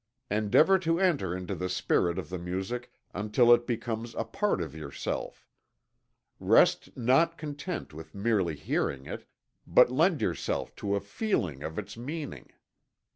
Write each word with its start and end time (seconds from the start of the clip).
Endeavor 0.31 0.79
to 0.79 0.99
enter 0.99 1.37
into 1.37 1.53
the 1.53 1.69
spirit 1.69 2.17
of 2.17 2.29
the 2.29 2.39
music 2.39 2.91
until 3.13 3.53
it 3.53 3.67
becomes 3.67 4.15
a 4.15 4.23
part 4.23 4.59
of 4.59 4.73
yourself. 4.73 5.47
Rest 6.39 6.97
not 6.97 7.37
content 7.37 7.93
with 7.93 8.15
merely 8.15 8.55
hearing 8.55 9.05
it, 9.05 9.27
but 9.67 9.91
lend 9.91 10.19
yourself 10.19 10.75
to 10.77 10.95
a 10.95 10.99
feeling 10.99 11.61
of 11.61 11.77
its 11.77 11.97
meaning. 11.97 12.49